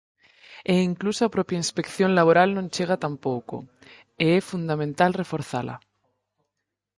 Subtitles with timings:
[0.73, 3.55] E incluso a propia inspección laboral non chega tampouco,
[4.23, 5.75] e é fundamental reforzala.